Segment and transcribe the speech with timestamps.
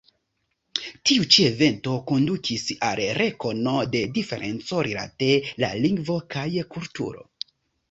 [1.09, 5.31] Tiu ĉi evento kondukis al rekono de diferenco rilate
[5.63, 7.27] la lingvo kaj kulturo.